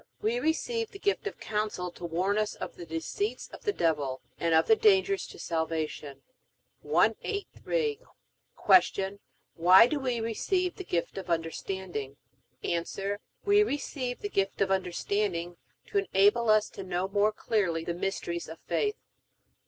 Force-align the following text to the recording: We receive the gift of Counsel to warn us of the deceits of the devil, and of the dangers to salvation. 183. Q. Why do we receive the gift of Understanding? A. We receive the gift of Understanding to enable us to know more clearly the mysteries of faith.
We 0.19 0.39
receive 0.39 0.89
the 0.89 0.97
gift 0.97 1.27
of 1.27 1.39
Counsel 1.39 1.91
to 1.91 2.03
warn 2.05 2.39
us 2.39 2.55
of 2.55 2.75
the 2.75 2.87
deceits 2.87 3.47
of 3.49 3.61
the 3.65 3.71
devil, 3.71 4.19
and 4.39 4.55
of 4.55 4.65
the 4.65 4.75
dangers 4.75 5.27
to 5.27 5.37
salvation. 5.37 6.23
183. 6.81 7.99
Q. 8.89 9.19
Why 9.53 9.85
do 9.85 9.99
we 9.99 10.19
receive 10.19 10.77
the 10.77 10.83
gift 10.83 11.19
of 11.19 11.29
Understanding? 11.29 12.17
A. 12.63 12.83
We 13.45 13.61
receive 13.61 14.21
the 14.21 14.29
gift 14.29 14.59
of 14.61 14.71
Understanding 14.71 15.57
to 15.89 15.99
enable 15.99 16.49
us 16.49 16.67
to 16.71 16.81
know 16.83 17.07
more 17.07 17.31
clearly 17.31 17.83
the 17.85 17.93
mysteries 17.93 18.47
of 18.49 18.57
faith. 18.65 18.97